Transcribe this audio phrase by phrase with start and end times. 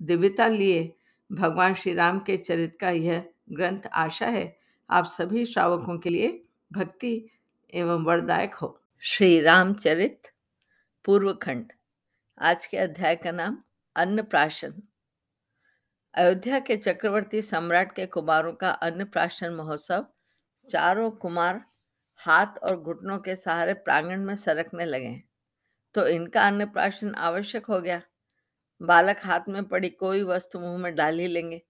[0.00, 0.94] दिव्यता लिए
[1.30, 4.56] भगवान श्री राम के चरित का यह ग्रंथ आशा है।
[4.90, 6.28] आप सभी श्रावकों के लिए
[6.72, 7.30] भक्ति
[7.74, 10.32] एवं वरदायक हो। श्री रामचरित
[11.04, 11.72] पूर्व खंड
[12.38, 13.58] आज के अध्याय का नाम
[13.96, 14.82] अन्नप्राशन।
[16.14, 20.06] अयोध्या के चक्रवर्ती सम्राट के कुमारों का अन्नप्राशन महोत्सव
[20.68, 21.64] चारों कुमार
[22.18, 25.22] हाथ और घुटनों के सहारे प्रांगण में सरकने लगे
[25.94, 28.00] तो इनका अन्नप्राशन आवश्यक हो गया।
[28.80, 31.60] बालक हाथ में पड़ी कोई वस्तु मुँह में डाल ही लेंगे।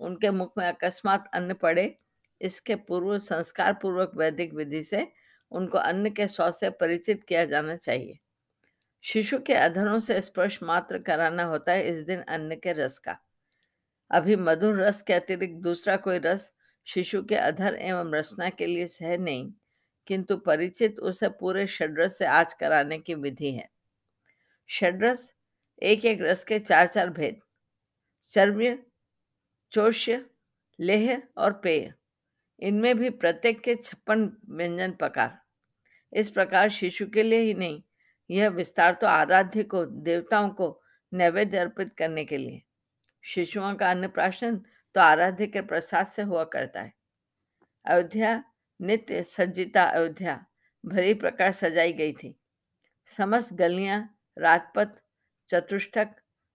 [0.00, 1.94] उनके मुख में अकस्मात अन्न पड़े।
[2.40, 5.06] इसके पूर्व संस्कार पूर्वक वैदिक विधि से
[5.52, 8.18] उनको अन्न के स्वाद से परिचित किया जाना चाहिए।
[9.04, 13.16] शिशु के अधरों से स्पर्श मात्र कराना होता है इस दिन अन्न के रस का।
[14.10, 16.50] अभी मधुर रस के अतिरिक्त दूसरा कोई रस
[16.86, 19.50] शिशु के अधर एवं रचना के लिए सह नहीं,
[20.06, 23.68] किंतु परिचित उसे पूरे षड्रस से आज कराने की विधि है।
[24.68, 25.32] षड्रस
[25.82, 27.38] एक एक रस के चार चार भेद।
[28.32, 28.78] चर्म्य,
[29.72, 30.24] चोष्य,
[30.80, 31.92] लेह और पेय।
[32.60, 35.38] इनमें भी प्रत्येक के छप्पन व्यंजन प्रकार
[36.12, 37.82] इस प्रकार शिशु के लिए ही नहीं,
[38.30, 42.62] यह विस्तार तो आराध्य को, देवताओं को नैवेद्य अर्पित करने के लिए।
[43.24, 44.56] शिशुओं का अन्नप्राशन
[44.94, 46.92] तो आराध्य के प्रसाद से हुआ करता है।
[47.86, 48.44] अयोध्या,
[48.80, 50.46] नित्य सज्जिता अयोध्या,
[50.84, 52.34] भरी प्रकार सजाई गई थी।
[53.06, 55.00] समस्त गलियाँ, राजपथ
[55.48, 56.08] चतुष्टक,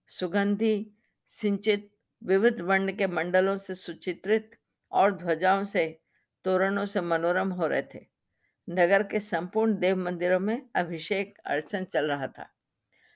[0.07, 0.91] सुगंधी,
[1.25, 1.91] सिंचित,
[2.23, 4.51] विविध वर्ण के मंडलों से सुचित्रित
[4.91, 5.99] और ध्वजाओं से,
[6.45, 8.05] तोरणों से मनोरम हो रहे थे।
[8.69, 12.49] नगर के संपूर्ण देव मंदिरों में अभिषेक अर्चन चल रहा था।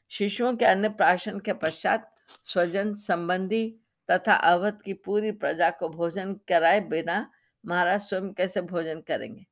[0.09, 3.79] शिशुओं के अन्य प्राशन के पश्चात स्वजन, संबंधी
[4.11, 7.31] तथा अवध की पूरी प्रजा को भोजन कराए बिना
[7.66, 9.45] महाराज स्वयं कैसे भोजन करेंगे?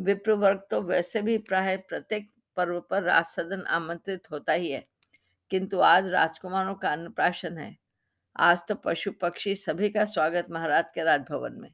[0.00, 4.95] विप्र वर्ग तो वैसे भी प्राय प्रत्येक पर्व पर राज सदन आमंत्रित होता ही है।
[5.50, 7.76] किंतु आज राजकुमारों का अन्नप्राशन है।
[8.36, 11.72] आज तो पशु पक्षी सभी का स्वागत महाराज के राजभवन में।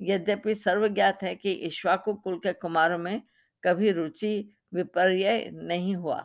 [0.00, 3.20] यद्यपि सर्वज्ञात है कि ईश्वाकु कुल के कुमारों में
[3.62, 6.20] कभी रुचि विपर्य नहीं हुआ,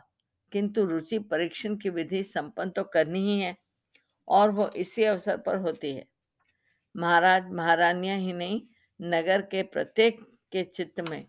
[0.51, 3.55] किंतु रुचि परीक्षण की विधि संपन्न तो करनी ही है
[4.27, 6.05] और वो इसी अवसर पर होती है।
[6.95, 8.61] महाराज महारानियाँ ही नहीं,
[8.99, 10.19] नगर के प्रत्येक
[10.51, 11.25] के चित्त में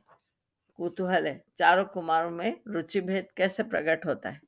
[0.79, 4.41] कुतूहल है, चारों कुमारों में रुचि भेद कैसे प्रकट होता है?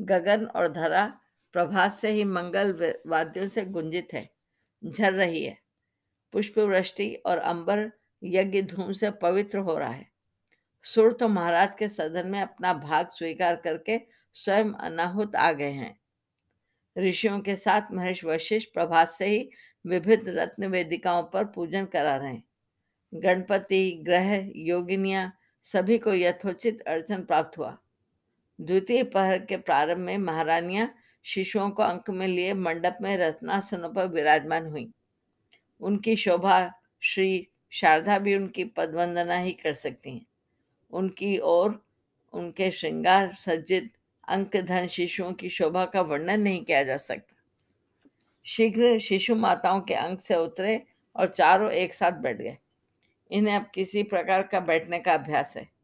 [0.00, 1.20] गगन और धरा
[1.52, 4.30] प्रभात से ही मंगल वाद्यों से गुंजित है।
[4.84, 5.58] झर रही है।
[6.32, 7.92] पुष्प वृष्टि और अंबर
[8.24, 10.10] यज्ञ धूम से पवित्र हो रहा है।
[10.82, 14.00] सुर तो महाराज के सदन में अपना भाग स्वीकार करके
[14.34, 16.00] स्वयं अनाहुत आ गए हैं।
[16.98, 19.50] ऋषियों के साथ महेश वशिष्ठ प्रभात से ही
[19.86, 22.44] विभिन्न रत्न वेदिकाओं पर पूजन करा रहे हैं।
[23.14, 27.78] गणपति, ग्रह, योगिनिया, सभी को यथोचित अर्चन प्राप्त हुआ।
[28.60, 34.06] द्वितीय पहर के प्रारंभ में महारानियाँ शिशुओं को अंक में लिए मंडप में रत्नासनों पर
[34.06, 34.92] विराजमान हुई।
[35.80, 40.26] उनकी शोभा, श्री, शारदा भी उनकी पदवंदना ही कर सकती हैं।
[40.90, 41.86] उनकी ओर
[42.32, 43.92] उनके श्रृंगार सज्जित
[44.28, 47.36] अंक धन शिशुओं की शोभा का वर्णन नहीं किया जा सकता।
[48.44, 52.58] शीघ्र शिशु माताओं के अंक से उतरे और चारों एक साथ बैठ गए।
[53.30, 55.79] इन्हें अब किसी प्रकार का बैठने का अभ्यास है।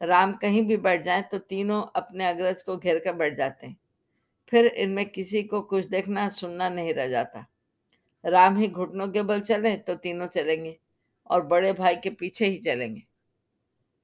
[0.00, 3.76] राम कहीं भी बैठ जाए तो तीनों अपने अग्रज को घेर कर बैठ जाते हैं।
[4.52, 7.46] फिर इनमें किसी को कुछ देखना, सुनना नहीं रह जाता।
[8.24, 10.76] राम ही घुटनों के बल चले तो तीनों चलेंगे
[11.30, 13.02] और बड़े भाई के पीछे ही चलेंगे।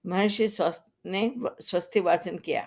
[0.05, 1.31] महर्षि स्वस्थ ने
[1.61, 2.67] स्वस्थि वाचन किया।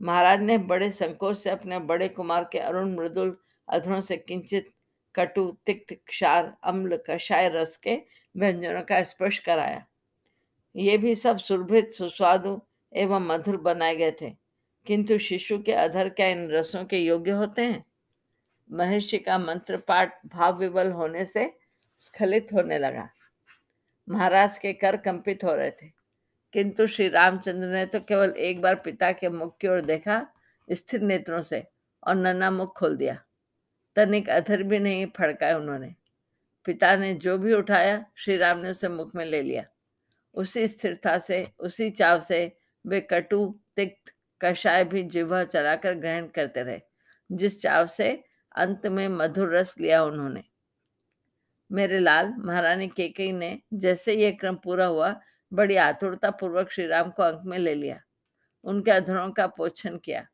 [0.00, 3.36] महाराज ने बड़े संकोच से अपने बड़े कुमार के अरुण मृदुल
[3.68, 4.72] अधरों से किंचित
[5.14, 7.96] कटु, तिक्त क्षार, अम्ल, कषाय रस के
[8.34, 9.84] व्यंजनों का स्पर्श कराया।
[10.76, 12.62] ये भी सब सुरभित, सुस्वादु
[12.96, 14.36] एवं मधुर बनाए गए थे।
[14.86, 17.84] किंतु शिशु के अधर क्या इन रसों के योग्य होते हैं?
[18.72, 21.58] महर्षि का मंत्र पाठ भाव विवल होने से
[21.98, 23.10] स्खलित होने लगा।
[24.08, 25.86] महाराज के कर कंपित हो रहे थे।
[26.52, 30.26] किंतु श्री रामचंद्र ने तो केवल एक बार पिता के मुख की ओर देखा
[30.70, 31.66] स्थिर नेत्रों से
[32.06, 33.22] और नन्ना मुख खोल दिया।
[33.96, 35.94] तनिक अधर भी नहीं फड़काए उन्होंने।
[36.64, 39.64] पिता ने जो भी उठाया, श्री राम ने उसे मुख में ले लिया।
[40.34, 42.56] उसी स्थिरता से, उसी चाव से
[42.86, 46.80] वे कटु, तिक्त कषाय भी जिह्वा चलाकर ग्रहण करते रहे,
[47.32, 48.24] जिस चाव से
[48.56, 50.44] अंत में मधुर रस लिया उन्होंने।
[51.72, 55.20] मेरे लाल, महारानी केकई ने जैसे यह क्रम पूरा हुआ,
[55.52, 58.00] बड़ी आतुरता पूर्वक श्री राम को अंक में ले लिया।
[58.64, 60.26] उनके अधरों का पोषण किया।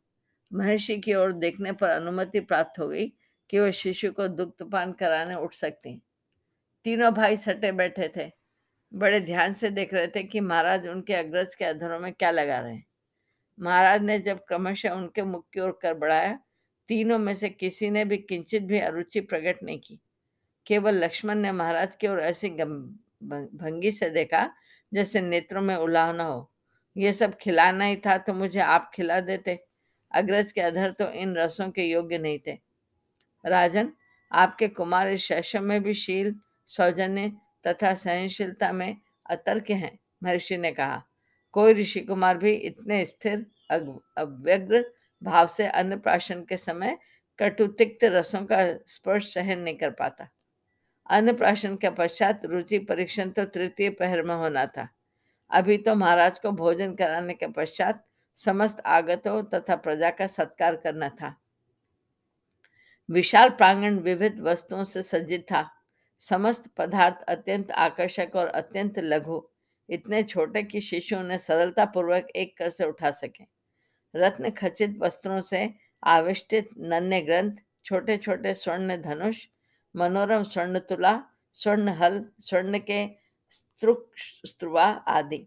[0.53, 3.13] महर्षि की ओर देखने पर अनुमति प्राप्त हो गई
[3.51, 6.03] कि वह शिशु को दुग्धपान कराने उठ सकती।
[6.85, 8.46] तीनों भाई सटे बैठे थे।
[8.93, 12.59] बड़े ध्यान से देख रहे थे कि महाराज उनके अग्रज के अधरों में क्या लगा
[12.59, 12.85] रहे हैं।
[13.59, 16.39] महाराज ने जब क्रमशः उनके मुख की ओर कर बढ़ाया
[16.89, 19.99] तीनों में से किसी ने भी किंचित भी अरुचि प्रकट नहीं की।
[20.67, 24.49] केवल लक्ष्मण ने महाराज की ओर ऐसी भंगी से देखा,
[24.93, 26.51] जैसे नेत्रों में उलाह न हो।
[26.97, 29.59] ये सब खिलाना ही था तो मुझे आप खिला देते।
[30.13, 32.59] अग्रज के अधर तो इन रसों के योग्य नहीं थे।
[33.45, 33.93] राजन,
[34.33, 36.35] आपके कुमार इस शैशव में भी शील,
[36.71, 37.33] सौजन्य
[37.67, 38.97] तथा सहनशीलता में
[39.27, 41.03] अतर्क हैं, महर्षि ने कहा।
[41.55, 44.85] कोई ऋषि कुमार भी इतने स्थिर अव्यग्र
[45.23, 46.97] भाव से अन्नप्राशन के समय
[47.39, 50.29] कटुतिक्त रसों का स्पर्श सहन नहीं कर पाता।
[51.11, 54.89] अन्नप्राशन के पश्चात रुचि परीक्षण तो तृतीय पहर में होना था।
[55.51, 58.05] अभी तो महाराज को भोजन कराने के पश्चात
[58.39, 61.35] समस्त आगतों तथा प्रजा का सत्कार करना था।
[63.09, 65.71] विशाल प्रांगण विविध वस्तुओं से सज्जित था।
[66.29, 69.41] समस्त पदार्थ अत्यंत आकर्षक और अत्यंत लघु।
[69.89, 73.45] इतने छोटे कि शिशु उन्हें सरलतापूर्वक एक कर से उठा सके।
[74.15, 79.37] रत्न खचित वस्त्रों से आविष्टित नन्हे ग्रंथ छोटे छोटे स्वर्ण धनुष,
[79.95, 81.21] मनोरम स्वर्ण तुला,
[81.53, 83.07] स्वर्ण हल, स्वर्ण के
[83.51, 85.47] स्त्रुवा आदि।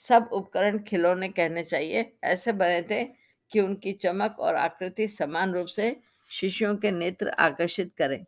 [0.00, 3.04] सब उपकरण खिलौने कहने चाहिए। ऐसे बने थे
[3.52, 5.96] कि उनकी चमक और आकृति समान रूप से
[6.30, 8.24] शिशुओं के नेत्र आकर्षित करें।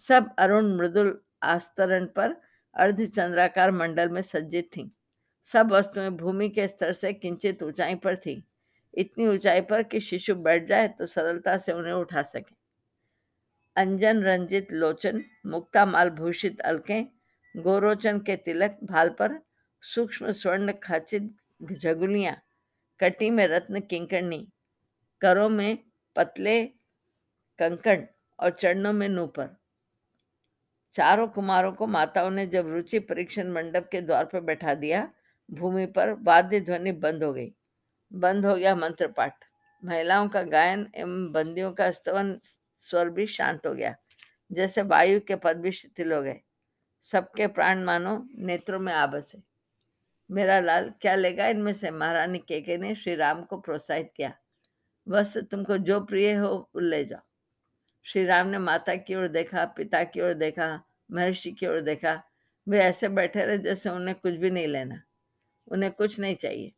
[0.00, 2.36] सब अरुण मृदुल आस्तरण पर
[2.76, 4.88] अर्धचंद्राकार मंडल में सज्जित थीं।
[5.48, 8.42] सब वस्तुएँ भूमि के स्तर से किंचित ऊंचाई पर थी।
[8.94, 12.54] इतनी ऊंचाई पर कि शिशु बैठ जाए तो सरलता से उन्हें उठा सके।
[13.76, 17.02] अंजन रंजित लोचन, मुक्ता माल भूषित अलके,
[17.54, 19.38] गोरोचन के तिलक भाल पर
[19.82, 21.30] सूक्ष्म स्वर्ण खाचित
[21.62, 22.36] झगुलियाँ,
[23.00, 24.46] कटी में रत्न किंकणी
[25.20, 25.78] करों में
[26.16, 26.62] पतले
[27.58, 28.06] कंकण
[28.38, 29.59] और चरणों में नूपर।
[30.94, 35.08] चारों कुमारों को माताओं ने जब रुचि परीक्षण मंडप के द्वार पर बैठा दिया,
[35.48, 37.52] भूमि पर वाद्य ध्वनि बंद हो गई।
[38.12, 39.44] बंद हो गया मंत्र पाठ।
[39.82, 42.38] महिलाओं का गायन एवं बंदियों का स्तवन
[42.78, 43.94] स्वर भी शांत हो गया,
[44.50, 46.40] जैसे वायु के पद भी शिथिल हो गए।
[47.06, 49.42] सबके प्राण मानो, नेत्रों में आ बसे
[50.30, 51.90] मेरा लाल, क्या लेगा इनमें से?
[51.90, 54.32] महारानी केके ने श्री राम को प्रोत्साहित किया।
[55.06, 57.29] बस तुमको जो प्रिय हो ले जाओ।
[58.04, 62.22] श्री राम ने माता की ओर देखा, पिता की ओर देखा, महर्षि की ओर देखा।
[62.68, 65.02] वे ऐसे बैठे रहे जैसे उन्हें कुछ भी नहीं लेना,
[65.68, 66.72] उन्हें कुछ नहीं चाहिए।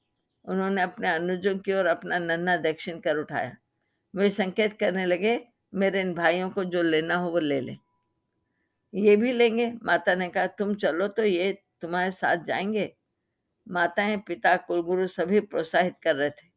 [0.45, 3.57] उन्होंने अपने अनुजों की ओर अपना नन्ना दक्षिण कर उठाया।
[4.15, 7.77] वे संकेत करने लगे, मेरे इन भाइयों को जो लेना हो वो ले ले।
[8.95, 9.73] ये भी लेंगे?
[9.83, 12.93] माता ने कहा, तुम चलो तो ये तुम्हारे साथ जाएँगे।
[13.69, 16.51] माताएँ, पिता, कुलगुरु सभी प्रोत्साहित कर रहे थे।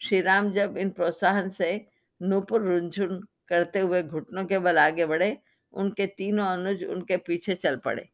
[0.00, 1.86] श्री राम जब इन प्रोत्साहन से
[2.22, 5.36] नूपुर, रुझुन करते हुए घुटनों के बल आगे बढ़े,
[5.72, 8.08] उनके तीनों अनुज उनके पीछे चल पड़े।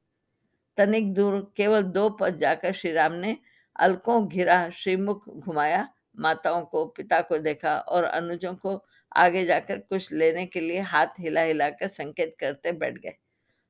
[0.79, 3.37] तनिक दूर केवल दो पद जाकर श्री राम ने
[3.77, 5.89] अलकों घिरा श्रीमुख घुमाया,
[6.19, 8.85] माताओं को, पिता को देखा और अनुजों को
[9.17, 13.15] आगे जाकर कुछ लेने के लिए हाथ हिला हिलाकर संकेत करते बैठ गए।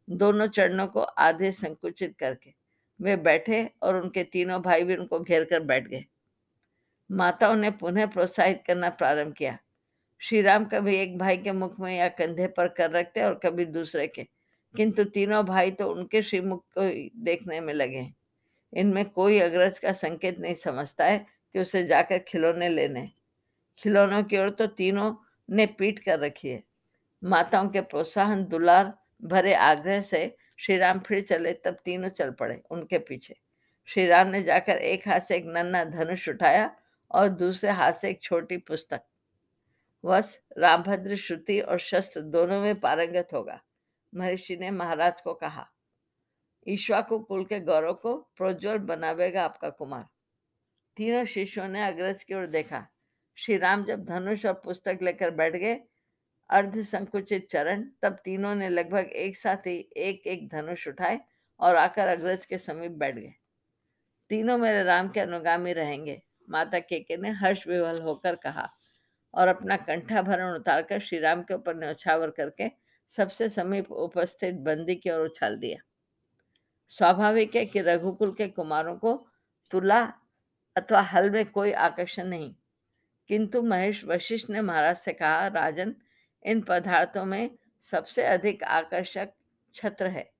[0.08, 2.54] दोनों चरणों को आधे संकुचित करके
[3.00, 6.04] वे बैठे और उनके तीनों भाई भी उनको घेर कर बैठ गए।
[7.10, 9.58] माताओं ने पुनः प्रोत्साहित करना प्रारंभ किया।
[10.24, 13.64] श्री राम कभी एक भाई के मुख में या कंधे पर कर रखते और कभी
[13.64, 14.22] दूसरे के।
[14.76, 16.82] किंतु तीनों भाई तो उनके श्रीमुख को
[17.24, 18.06] देखने में लगे
[18.72, 23.06] इनमें कोई अग्रज का संकेत नहीं समझता है कि उसे जाकर खिलौने लेने।
[23.78, 25.14] खिलौनों की ओर तो तीनों
[25.50, 26.62] ने पीट कर रखी है।
[27.24, 32.62] माताओं के प्रोत्साहन, दुलार, भरे आग्रह से श्री राम फिर चले, तब तीनों चल पड़े
[32.70, 33.36] उनके पीछे।
[33.86, 36.76] श्री राम ने जाकर एक हाथ से एक नन्ना धनुष उठाया
[37.10, 39.00] और दूसरे हाथ से एक छोटी पुस्तक
[40.04, 43.60] वस, रामभद्र, श्रुति और शस्त्र दोनों में पारंगत होगा।
[44.14, 45.66] महर्षि ने महाराज को कहा
[46.68, 50.08] ईश्वा को, कुल के गौरव को प्रोज्वल बनावेगा आपका कुमार।
[50.96, 52.86] तीनों शिष्यों ने अग्रज की ओर देखा।
[53.36, 55.80] श्री राम जब धनुष और पुस्तक लेकर बैठ गए,
[56.50, 61.20] अर्ध संकुचित चरण, तब तीनों ने लगभग एक साथ ही एक एक धनुष उठाए
[61.60, 63.34] और आकर अग्रज के समीप बैठ गए।
[64.28, 68.74] तीनों मेरे राम के अनुगामी रहेंगे। माता केके ने हर्ष विवल होकर कहा
[69.34, 72.70] और अपना कंठा भरण उतारकर श्री राम के ऊपर न्यौछावर करके
[73.10, 75.78] सबसे समीप उपस्थित बंदी की ओर उछाल दिया।
[76.90, 79.14] स्वाभाविक है कि रघुकुल के कुमारों को
[79.70, 80.02] तुला
[80.76, 82.54] अथवा हल में कोई आकर्षण नहीं,
[83.30, 85.94] किंतु महेश वशिष्ठ ने महाराज से कहा, राजन,
[86.44, 87.50] इन पदार्थों में
[87.84, 89.32] सबसे अधिक आकर्षक
[89.74, 90.30] छत्र है।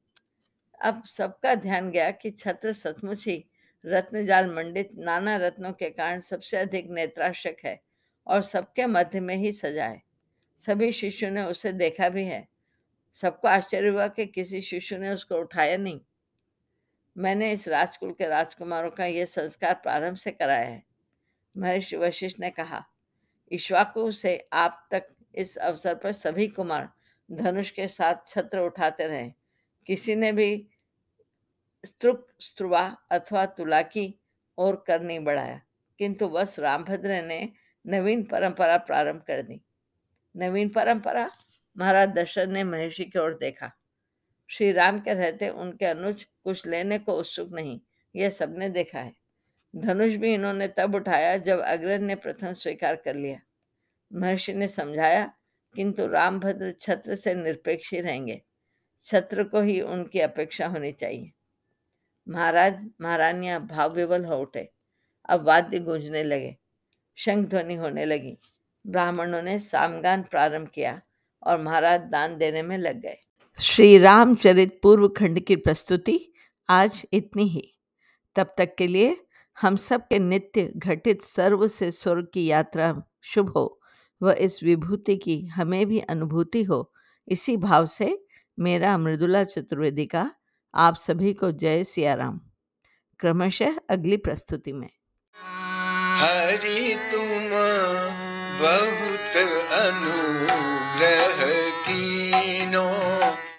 [0.80, 3.44] अब सबका ध्यान गया कि छत्र सचमुच ही
[3.84, 7.80] रत्न जाल मंडित नाना रत्नों के कारण सबसे अधिक नेत्राशक है।
[8.26, 10.02] और सबके मध्य में ही सजाए।
[10.58, 12.48] सभी शिष्यों ने उसे देखा भी है।
[13.14, 16.00] सबको आश्चर्य हुआ कि किसी शिशु ने उसको उठाया नहीं।
[17.18, 20.86] मैंने इस राजकुल के राजकुमारों का यह संस्कार प्रारंभ से कराया है।
[21.56, 22.86] महर्षि वशिष्ठ ने कहा,
[23.52, 26.92] ईश्वाकु से आप तक इस अवसर पर सभी कुमार
[27.32, 29.32] धनुष के साथ छत्र उठाते रहे।
[29.86, 30.68] किसी ने भी
[31.86, 34.20] स्त्रुक स्त्रुवा अथवा तुला की
[34.58, 35.60] और कर नहीं बढ़ाया।
[35.98, 37.52] किंतु बस रामभद्र ने
[37.86, 39.60] नवीन परंपरा प्रारंभ कर दी।
[40.36, 41.30] नवीन परंपरा?
[41.76, 43.70] महाराज दशरथ ने महर्षि की ओर देखा।
[44.50, 47.80] श्री राम के रहते उनके अनुज कुछ लेने को उत्सुक नहीं,
[48.14, 49.14] यह सबने देखा है।
[49.74, 53.40] धनुष भी इन्होंने तब उठाया जब अग्रज ने प्रथम स्वीकार कर लिया।
[54.12, 55.32] महर्षि ने समझाया,
[55.74, 58.42] किंतु रामभद्र छत्र से निरपेक्ष ही रहेंगे।
[59.04, 61.30] छत्र को ही उनकी अपेक्षा होनी चाहिए।
[62.28, 64.68] महाराज महारानियाँ भाव विवल हो उठे।
[65.28, 66.56] अब वाद्य गूंजने लगे।
[67.16, 68.38] शंख ध्वनि होने लगी।
[68.86, 71.00] ब्राह्मणों ने सामगान प्रारंभ किया
[71.42, 73.16] और महाराज दान देने में लग गए।
[73.60, 76.32] श्री रामचरित पूर्व खंड की प्रस्तुति
[76.68, 77.74] आज इतनी ही।
[78.36, 79.16] तब तक के लिए
[79.60, 83.80] हम सब के नित्य घटित सर्व से स्वर्ग की यात्रा शुभ हो
[84.22, 86.92] व इस विभूति की हमें भी अनुभूति हो।
[87.28, 88.24] इसी भाव से
[88.58, 90.30] मेरा मृदुला चतुर्वेदी का
[90.74, 92.40] आप सभी को जय सियाराम।
[93.20, 94.90] क्रमशः अगली प्रस्तुति में।
[96.54, 97.48] हरि तुम
[98.58, 99.36] बहुत
[99.76, 101.33] अनुग्रह